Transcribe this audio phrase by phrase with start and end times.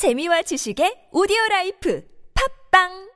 [0.00, 2.00] 재미와 지식의 오디오 라이프.
[2.32, 3.09] 팝빵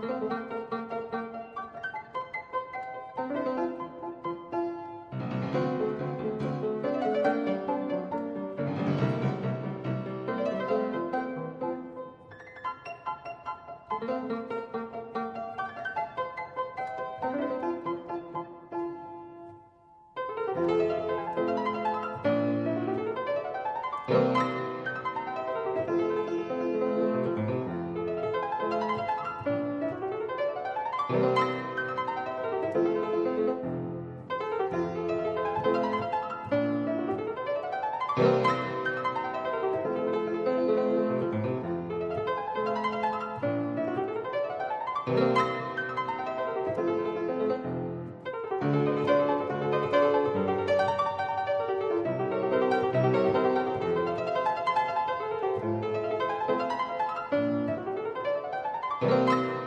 [0.00, 0.59] Música
[59.00, 59.59] Música